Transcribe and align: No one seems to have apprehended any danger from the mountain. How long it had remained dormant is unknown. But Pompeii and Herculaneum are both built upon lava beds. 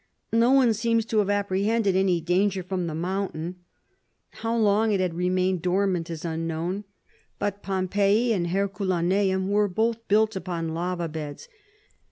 No 0.33 0.49
one 0.49 0.73
seems 0.73 1.05
to 1.05 1.19
have 1.19 1.29
apprehended 1.29 1.95
any 1.95 2.19
danger 2.21 2.63
from 2.63 2.87
the 2.87 2.95
mountain. 2.95 3.57
How 4.31 4.57
long 4.57 4.91
it 4.91 4.99
had 4.99 5.13
remained 5.13 5.61
dormant 5.61 6.09
is 6.09 6.25
unknown. 6.25 6.85
But 7.37 7.61
Pompeii 7.61 8.33
and 8.33 8.47
Herculaneum 8.47 9.53
are 9.55 9.67
both 9.67 10.07
built 10.07 10.35
upon 10.35 10.69
lava 10.73 11.07
beds. 11.07 11.47